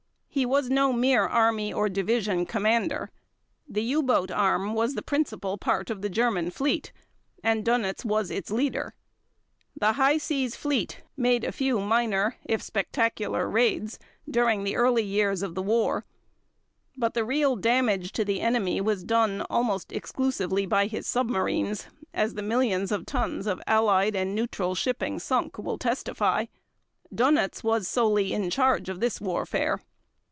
He 0.33 0.45
was 0.45 0.69
no 0.69 0.93
mere 0.93 1.23
army 1.23 1.73
or 1.73 1.89
division 1.89 2.45
commander. 2.45 3.11
The 3.67 3.83
U 3.83 4.01
boat 4.01 4.31
arm 4.31 4.73
was 4.73 4.95
the 4.95 5.01
principal 5.01 5.57
part 5.57 5.89
of 5.89 6.01
the 6.01 6.09
German 6.09 6.51
fleet 6.51 6.93
and 7.43 7.65
Dönitz 7.65 8.05
was 8.05 8.31
its 8.31 8.49
leader. 8.49 8.93
The 9.75 9.91
High 9.91 10.17
Seas 10.17 10.55
fleet 10.55 11.03
made 11.17 11.43
a 11.43 11.51
few 11.51 11.81
minor, 11.81 12.37
if 12.45 12.61
spectacular, 12.63 13.49
raids 13.49 13.99
during 14.27 14.63
the 14.63 14.77
early 14.77 15.03
years 15.03 15.41
of 15.43 15.53
the 15.53 15.61
war, 15.61 16.05
but 16.95 17.13
the 17.13 17.25
real 17.25 17.57
damage 17.57 18.13
to 18.13 18.23
the 18.23 18.39
enemy 18.39 18.79
was 18.79 19.03
done 19.03 19.41
almost 19.49 19.91
exclusively 19.91 20.65
by 20.65 20.87
his 20.87 21.05
submarines 21.05 21.87
as 22.13 22.35
the 22.35 22.41
millions 22.41 22.93
of 22.93 23.05
tons 23.05 23.47
of 23.47 23.61
Allied 23.67 24.15
and 24.15 24.33
neutral 24.33 24.75
shipping 24.75 25.19
sunk 25.19 25.57
will 25.57 25.77
testify. 25.77 26.45
Dönitz 27.13 27.65
was 27.65 27.85
solely 27.85 28.31
in 28.31 28.49
charge 28.49 28.87
of 28.87 29.01
this 29.01 29.19
warfare. 29.19 29.81